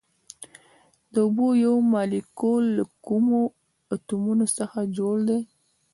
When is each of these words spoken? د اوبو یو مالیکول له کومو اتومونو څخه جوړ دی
د 1.13 1.15
اوبو 1.25 1.47
یو 1.65 1.75
مالیکول 1.93 2.63
له 2.77 2.83
کومو 3.07 3.39
اتومونو 3.93 4.45
څخه 4.57 4.79
جوړ 4.97 5.15
دی 5.29 5.39